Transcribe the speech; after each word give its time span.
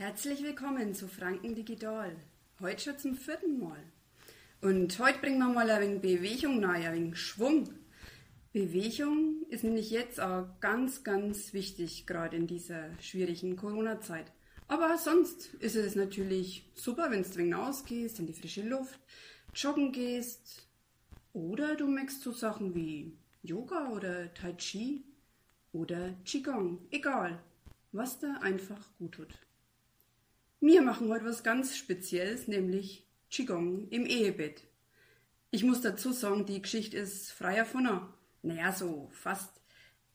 Herzlich 0.00 0.44
willkommen 0.44 0.94
zu 0.94 1.08
Franken 1.08 1.56
Digital. 1.56 2.14
Heute 2.60 2.84
schon 2.84 2.98
zum 3.00 3.14
vierten 3.16 3.58
Mal. 3.58 3.82
Und 4.60 4.96
heute 5.00 5.18
bringen 5.18 5.40
wir 5.40 5.48
mal 5.48 5.68
ein 5.68 5.82
wenig 5.82 6.00
Bewegung 6.00 6.60
nahe, 6.60 6.88
ein 6.88 6.94
wenig 6.94 7.18
Schwung. 7.18 7.68
Bewegung 8.52 9.44
ist 9.48 9.64
nämlich 9.64 9.90
jetzt 9.90 10.20
auch 10.20 10.46
ganz, 10.60 11.02
ganz 11.02 11.52
wichtig, 11.52 12.06
gerade 12.06 12.36
in 12.36 12.46
dieser 12.46 12.96
schwierigen 13.00 13.56
Corona-Zeit. 13.56 14.30
Aber 14.68 14.96
sonst 14.98 15.54
ist 15.54 15.74
es 15.74 15.96
natürlich 15.96 16.70
super, 16.76 17.10
wenn 17.10 17.24
du 17.24 17.30
dringend 17.30 17.56
ausgehst, 17.56 18.20
in 18.20 18.28
die 18.28 18.34
frische 18.34 18.62
Luft, 18.62 19.00
joggen 19.52 19.90
gehst 19.90 20.68
oder 21.32 21.74
du 21.74 21.88
merkst 21.88 22.22
so 22.22 22.30
Sachen 22.30 22.72
wie 22.76 23.18
Yoga 23.42 23.88
oder 23.88 24.32
Tai 24.32 24.52
Chi 24.52 25.02
oder 25.72 26.14
Qigong. 26.24 26.86
Egal, 26.92 27.42
was 27.90 28.20
da 28.20 28.34
einfach 28.34 28.96
gut 28.96 29.16
tut. 29.16 29.47
Wir 30.60 30.82
machen 30.82 31.08
heute 31.08 31.24
was 31.24 31.44
ganz 31.44 31.76
Spezielles, 31.76 32.48
nämlich 32.48 33.06
Qigong 33.30 33.88
im 33.90 34.06
Ehebett. 34.06 34.64
Ich 35.52 35.62
muss 35.62 35.82
dazu 35.82 36.10
sagen, 36.10 36.46
die 36.46 36.60
Geschichte 36.60 36.96
ist 36.96 37.30
frei 37.30 37.56
erfunden. 37.56 38.00
Naja, 38.42 38.72
so 38.72 39.08
fast. 39.12 39.60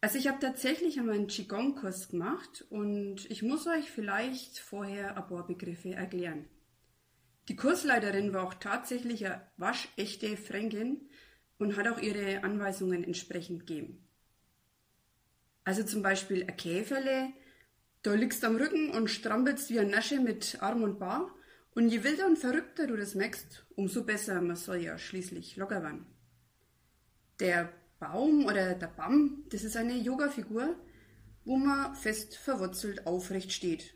Also 0.00 0.18
ich 0.18 0.26
habe 0.26 0.40
tatsächlich 0.40 0.98
einmal 0.98 1.14
einen 1.14 1.28
Qigong-Kurs 1.28 2.08
gemacht 2.08 2.64
und 2.68 3.30
ich 3.30 3.42
muss 3.42 3.68
euch 3.68 3.90
vielleicht 3.92 4.58
vorher 4.58 5.16
ein 5.16 5.26
paar 5.28 5.46
Begriffe 5.46 5.94
erklären. 5.94 6.46
Die 7.48 7.56
Kursleiterin 7.56 8.32
war 8.32 8.42
auch 8.42 8.54
tatsächlich 8.54 9.24
eine 9.24 9.46
waschechte 9.56 10.36
Fränkin 10.36 11.08
und 11.58 11.76
hat 11.76 11.86
auch 11.86 12.00
ihre 12.00 12.42
Anweisungen 12.42 13.04
entsprechend 13.04 13.66
gegeben. 13.66 14.04
Also 15.62 15.84
zum 15.84 16.02
Beispiel 16.02 16.42
ein 16.42 16.56
Käferle, 16.56 17.32
da 18.04 18.12
liegst 18.12 18.44
am 18.44 18.56
Rücken 18.56 18.90
und 18.90 19.08
strampelst 19.08 19.70
wie 19.70 19.80
ein 19.80 19.88
Nasche 19.88 20.20
mit 20.20 20.58
Arm 20.60 20.82
und 20.82 20.98
Bar. 20.98 21.34
Und 21.74 21.88
je 21.88 22.04
wilder 22.04 22.26
und 22.26 22.38
verrückter 22.38 22.86
du 22.86 22.96
das 22.96 23.14
merkst, 23.14 23.64
umso 23.76 24.04
besser, 24.04 24.40
man 24.42 24.56
soll 24.56 24.76
ja 24.76 24.98
schließlich 24.98 25.56
locker 25.56 25.82
werden. 25.82 26.04
Der 27.40 27.72
Baum 27.98 28.44
oder 28.44 28.74
der 28.74 28.88
Bamm, 28.88 29.44
das 29.48 29.64
ist 29.64 29.76
eine 29.76 29.96
Yoga-Figur, 29.96 30.76
wo 31.46 31.56
man 31.56 31.94
fest 31.94 32.36
verwurzelt 32.36 33.06
aufrecht 33.06 33.52
steht. 33.52 33.94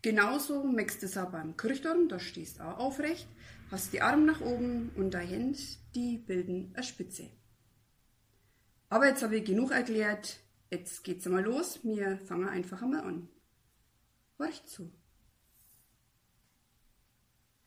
Genauso 0.00 0.62
merkst 0.62 1.02
du 1.02 1.06
es 1.06 1.18
auch 1.18 1.32
beim 1.32 1.56
Kirchturm, 1.56 2.08
da 2.08 2.20
stehst 2.20 2.60
du 2.60 2.62
auch 2.62 2.78
aufrecht, 2.78 3.26
hast 3.72 3.92
die 3.92 4.00
Arme 4.00 4.26
nach 4.26 4.40
oben 4.42 4.92
und 4.94 5.12
deine 5.12 5.28
Hände, 5.28 5.58
die 5.96 6.18
bilden 6.18 6.70
eine 6.74 6.84
Spitze. 6.84 7.30
Aber 8.90 9.08
jetzt 9.08 9.24
habe 9.24 9.36
ich 9.36 9.44
genug 9.44 9.72
erklärt, 9.72 10.43
Jetzt 10.70 11.04
geht's 11.04 11.26
einmal 11.26 11.44
los. 11.44 11.80
Wir 11.84 12.18
fangen 12.18 12.48
einfach 12.48 12.82
einmal 12.82 13.04
an. 13.04 13.28
Horcht 14.38 14.68
zu. 14.68 14.90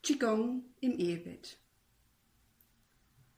Qigong 0.04 0.64
im 0.80 0.98
Ehebett. 0.98 1.58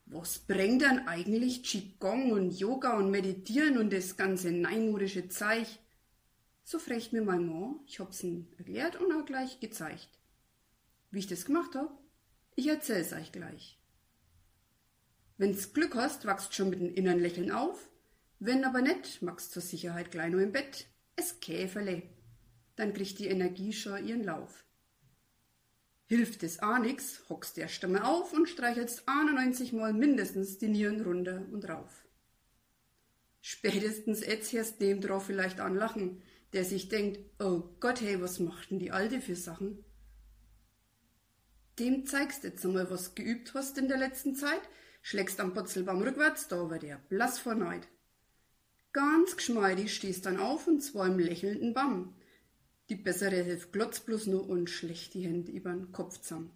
Was 0.06 0.40
bringt 0.40 0.82
denn 0.82 1.08
eigentlich 1.08 1.64
Qigong 1.64 2.32
und 2.32 2.52
Yoga 2.52 2.98
und 2.98 3.12
Meditieren 3.12 3.78
und 3.78 3.94
das 3.94 4.18
ganze 4.18 4.52
neimodische 4.52 5.30
Zeich? 5.30 5.80
So 6.64 6.80
fragt 6.80 7.14
mir 7.14 7.22
mein 7.22 7.48
Mann, 7.48 7.80
ich 7.86 8.00
hab's 8.00 8.24
ihm 8.24 8.48
erklärt 8.58 8.96
und 8.96 9.12
auch 9.14 9.26
gleich 9.26 9.60
gezeigt. 9.60 10.10
Wie 11.12 11.20
ich 11.20 11.28
das 11.28 11.46
gemacht 11.46 11.76
hab? 11.76 11.96
Ich 12.56 12.68
erzähl's 12.68 13.14
euch 13.14 13.32
gleich. 13.32 13.80
Wenn's 15.38 15.74
Glück 15.74 15.96
hast, 15.96 16.26
wachst 16.26 16.54
schon 16.54 16.72
mit 16.72 16.80
dem 16.80 16.94
inneren 16.94 17.20
Lächeln 17.20 17.52
auf 17.52 17.90
wenn 18.40 18.64
aber 18.64 18.82
nicht, 18.82 19.22
magst 19.22 19.52
zur 19.52 19.62
Sicherheit 19.62 20.12
gleich 20.12 20.32
nur 20.32 20.42
im 20.42 20.52
Bett. 20.52 20.88
Es 21.16 21.40
Käferle. 21.40 22.04
Dann 22.76 22.94
kriegt 22.94 23.20
die 23.20 23.28
Energie 23.28 23.74
schon 23.74 24.06
ihren 24.06 24.24
Lauf. 24.24 24.66
Hilft 26.06 26.42
es 26.44 26.62
auch 26.64 26.80
nix, 26.80 27.22
hockst 27.30 27.58
erst 27.58 27.84
einmal 27.84 28.02
auf 28.04 28.34
und 28.34 28.50
streichelst 28.50 29.04
91 29.06 29.74
Mal 29.74 29.94
mindestens 29.94 30.58
die 30.58 30.70
Nieren 30.70 31.02
runter 31.02 31.46
und 31.52 31.70
rauf. 31.70 32.08
Spätestens 33.42 34.26
jetzt 34.26 34.82
dem 34.82 35.02
drauf 35.02 35.26
vielleicht 35.26 35.60
anlachen, 35.60 36.24
der 36.54 36.66
sich 36.66 36.90
denkt, 36.90 37.20
oh 37.40 37.64
Gott, 37.80 38.02
hey, 38.02 38.22
was 38.22 38.40
macht 38.40 38.72
denn 38.72 38.80
die 38.80 38.92
Alte 38.92 39.22
für 39.22 39.36
Sachen? 39.36 39.86
Dem 41.78 42.06
zeigst 42.06 42.44
jetzt 42.44 42.66
einmal, 42.66 42.90
was 42.90 43.16
geübt 43.16 43.54
hast 43.54 43.78
in 43.78 43.88
der 43.88 43.98
letzten 43.98 44.34
Zeit, 44.34 44.62
schlägst 45.02 45.40
am 45.40 45.54
Potzelbaum 45.54 46.02
rückwärts, 46.02 46.48
da 46.48 46.70
wird 46.70 46.84
er 46.84 46.98
blass 46.98 47.38
vor 47.38 47.56
Neid. 47.56 47.88
Ganz 48.92 49.38
geschmeidig 49.38 49.94
stehst 49.94 50.26
dann 50.26 50.40
auf 50.40 50.68
und 50.68 50.82
zwar 50.82 51.08
im 51.08 51.20
lächelnden 51.20 51.74
Bamm. 51.74 52.16
Die 52.90 52.96
bessere 52.96 53.44
hilft 53.44 53.72
glotzt 53.72 54.08
bloß 54.08 54.26
nur 54.28 54.50
und 54.50 54.70
schlecht 54.70 55.14
die 55.14 55.26
Hände 55.26 55.52
übern 55.52 55.92
Kopf 55.92 56.20
zusammen. 56.22 56.52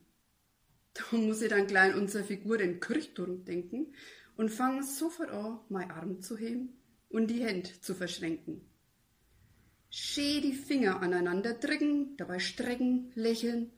Da 0.94 1.18
muss 1.18 1.42
ich 1.42 1.50
dann 1.50 1.68
klein 1.68 1.94
unsere 1.94 2.24
Figur 2.24 2.58
den 2.58 2.80
Kirchturm 2.80 3.46
denken 3.46 3.94
und 4.36 4.50
fange 4.50 4.84
sofort 4.84 5.30
an, 5.30 5.60
mein 5.70 5.92
Arm 5.92 6.22
zu 6.22 6.38
heben 6.38 6.70
und 7.10 7.28
die 7.28 7.44
Hände 7.44 7.70
zu 7.82 7.94
verschränken. 7.94 8.62
Schee 9.92 10.42
die 10.42 10.54
Finger 10.54 11.02
aneinander 11.02 11.54
drücken, 11.54 12.18
dabei 12.18 12.40
strecken, 12.40 13.12
lächeln, 13.14 13.72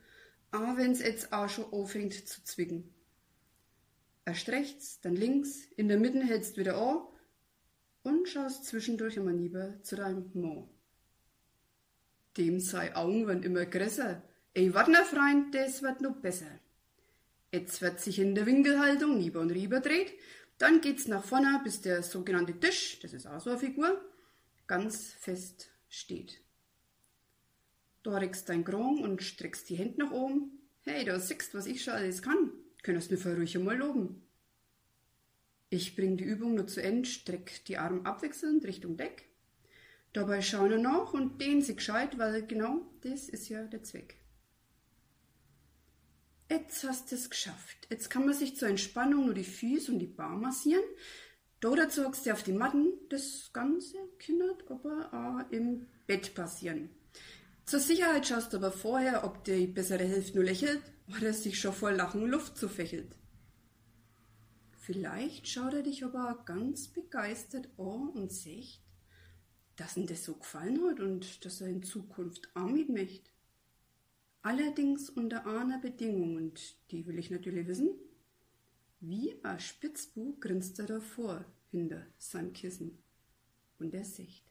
a 0.52 0.78
wenn's 0.78 1.02
jetzt 1.02 1.34
auch 1.34 1.50
schon 1.50 1.74
anfängt 1.74 2.14
zu 2.14 2.42
zwicken. 2.46 2.94
Erst 4.24 4.48
rechts, 4.48 5.02
dann 5.02 5.16
links, 5.16 5.66
in 5.76 5.90
der 5.90 6.00
Mitte 6.00 6.24
hältst 6.24 6.56
wieder 6.56 6.78
an 6.78 7.08
und 8.06 8.30
schaust 8.30 8.66
zwischendurch 8.66 9.18
immer 9.18 9.34
lieber 9.34 9.82
zu 9.82 9.96
deinem 9.96 10.30
Mo. 10.34 10.70
Dem 12.38 12.60
sei 12.60 12.96
Augen 12.96 13.44
immer 13.44 13.66
größer. 13.66 14.22
Ey, 14.54 14.74
Wartner 14.74 15.04
Freund, 15.04 15.54
das 15.56 15.82
wird 15.82 16.02
noch 16.02 16.18
besser. 16.18 16.60
Jetzt 17.52 17.82
wird 17.82 18.00
sich 18.00 18.20
in 18.20 18.36
der 18.36 18.46
Winkelhaltung 18.46 19.18
lieber 19.20 19.40
und 19.40 19.52
rieber 19.52 19.80
dreht, 19.80 20.14
dann 20.58 20.82
geht's 20.82 21.08
nach 21.08 21.24
vorne, 21.24 21.60
bis 21.64 21.82
der 21.82 22.04
sogenannte 22.04 22.60
Tisch, 22.60 23.00
das 23.02 23.14
ist 23.14 23.28
auch 23.28 23.42
so 23.42 23.50
eine 23.50 23.60
Figur, 23.60 24.02
ganz 24.68 25.14
fest 25.14 25.70
steht. 25.90 26.42
Da 28.04 28.18
regst 28.18 28.48
dein 28.50 28.64
Kron 28.64 29.04
und 29.04 29.24
streckst 29.24 29.70
die 29.70 29.76
Hände 29.76 30.06
nach 30.06 30.12
oben. 30.12 30.60
Hey, 30.82 31.04
du 31.06 31.20
siehst, 31.20 31.54
was 31.56 31.66
ich 31.66 31.84
schon 31.84 31.96
alles 31.96 32.22
kann. 32.22 32.52
Könntest 32.84 33.10
du 33.10 33.16
mir 33.18 33.36
ruhig 33.36 33.58
einmal 33.58 33.78
loben. 33.78 34.22
Ich 35.76 35.94
bringe 35.98 36.16
die 36.16 36.24
Übung 36.24 36.56
nur 36.56 36.68
zu 36.68 36.82
Ende, 36.82 37.06
strecke 37.06 37.52
die 37.68 37.78
Arme 37.78 38.06
abwechselnd 38.06 38.64
Richtung 38.64 38.96
Deck. 38.96 39.28
Dabei 40.14 40.42
schauen 40.42 40.70
wir 40.70 40.78
nach 40.78 41.12
und 41.12 41.42
dehnen 41.42 41.62
sie 41.62 41.76
gescheit, 41.76 42.18
weil 42.18 42.48
genau 42.48 42.88
das 43.02 43.28
ist 43.28 43.50
ja 43.50 43.62
der 43.66 43.84
Zweck. 43.84 44.16
Jetzt 46.50 46.82
hast 46.86 47.12
du 47.12 47.16
es 47.16 47.30
geschafft. 47.30 47.88
Jetzt 47.90 48.10
kann 48.10 48.24
man 48.24 48.34
sich 48.34 48.56
zur 48.56 48.70
Entspannung 48.70 49.26
nur 49.26 49.34
die 49.34 49.44
Füße 49.44 49.92
und 49.92 50.00
die 50.00 50.08
Bar 50.08 50.38
massieren. 50.38 50.86
Dazu 51.60 52.06
hockst 52.06 52.26
du 52.26 52.32
auf 52.32 52.44
die 52.44 52.54
Matten. 52.54 52.94
Das 53.10 53.50
Ganze 53.52 53.98
kann 54.18 54.42
aber 54.70 55.10
auch 55.12 55.52
im 55.52 55.88
Bett 56.08 56.36
passieren. 56.36 56.90
Zur 57.66 57.82
Sicherheit 57.82 58.26
schaust 58.26 58.54
du 58.54 58.58
aber 58.58 58.72
vorher, 58.72 59.26
ob 59.26 59.44
die 59.44 59.68
bessere 59.68 60.06
Hälfte 60.06 60.38
nur 60.38 60.46
lächelt 60.46 60.80
oder 61.10 61.34
sich 61.34 61.60
schon 61.60 61.74
vor 61.74 61.92
Lachen 61.92 62.26
Luft 62.28 62.58
zufächelt. 62.58 63.18
Vielleicht 64.86 65.48
schaut 65.48 65.74
er 65.74 65.82
dich 65.82 66.06
aber 66.06 66.44
ganz 66.46 66.88
begeistert 66.90 67.70
an 67.80 68.10
und 68.10 68.32
sagt, 68.32 68.82
dass 69.78 69.98
ihm 69.98 70.06
das 70.06 70.24
so 70.24 70.36
gefallen 70.36 70.80
hat 70.88 71.00
und 71.00 71.44
dass 71.44 71.60
er 71.62 71.70
in 71.70 71.82
Zukunft 71.82 72.52
auch 72.54 72.70
mitmacht. 72.70 73.32
Allerdings 74.44 75.10
unter 75.10 75.48
einer 75.48 75.80
Bedingung 75.80 76.36
und 76.36 76.62
die 76.92 77.08
will 77.08 77.18
ich 77.18 77.32
natürlich 77.32 77.66
wissen. 77.66 77.90
Wie 79.00 79.44
ein 79.44 79.60
Spitzbub 79.60 80.40
grinst 80.40 80.78
er 80.78 80.86
davor 80.86 81.44
hinter 81.72 82.06
seinem 82.20 82.54
Kissen 82.54 83.00
und 83.80 83.92
er 83.96 84.06
sagt, 84.06 84.44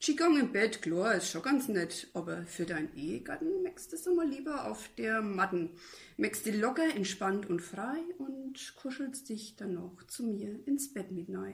Qigong 0.00 0.40
im 0.40 0.50
Bett, 0.50 0.80
klar, 0.80 1.16
ist 1.16 1.30
schon 1.30 1.42
ganz 1.42 1.68
nett, 1.68 2.08
aber 2.14 2.46
für 2.46 2.64
deinen 2.64 2.96
Ehegatten 2.96 3.62
merkst 3.62 3.92
du 3.92 3.96
es 3.96 4.08
einmal 4.08 4.26
lieber 4.26 4.64
auf 4.64 4.88
der 4.96 5.20
Matten. 5.20 5.72
Merkst 6.16 6.46
du 6.46 6.52
locker, 6.52 6.94
entspannt 6.94 7.50
und 7.50 7.60
frei 7.60 7.98
und 8.16 8.74
kuschelst 8.76 9.28
dich 9.28 9.56
dann 9.56 9.74
noch 9.74 10.02
zu 10.06 10.24
mir 10.24 10.58
ins 10.66 10.94
Bett 10.94 11.10
mit 11.10 11.28
neu. 11.28 11.52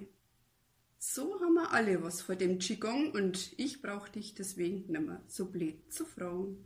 So 0.96 1.40
haben 1.40 1.54
wir 1.54 1.72
alle 1.72 2.04
was 2.04 2.22
vor 2.22 2.36
dem 2.36 2.60
Qigong 2.60 3.10
und 3.10 3.52
ich 3.56 3.82
brauch 3.82 4.08
dich 4.08 4.36
deswegen 4.36 4.92
nimmer 4.92 5.20
so 5.26 5.46
blöd 5.46 5.92
zu 5.92 6.04
fragen. 6.04 6.64